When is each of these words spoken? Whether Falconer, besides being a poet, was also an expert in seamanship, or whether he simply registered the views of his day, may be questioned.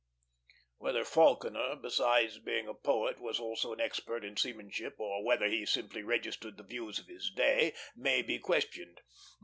Whether 0.79 1.05
Falconer, 1.05 1.75
besides 1.75 2.39
being 2.39 2.67
a 2.67 2.73
poet, 2.73 3.19
was 3.19 3.39
also 3.39 3.71
an 3.71 3.79
expert 3.79 4.25
in 4.25 4.35
seamanship, 4.35 4.95
or 4.99 5.23
whether 5.23 5.45
he 5.45 5.63
simply 5.63 6.01
registered 6.01 6.57
the 6.57 6.63
views 6.63 6.97
of 6.97 7.05
his 7.05 7.29
day, 7.29 7.75
may 7.95 8.23
be 8.23 8.39
questioned. 8.39 9.01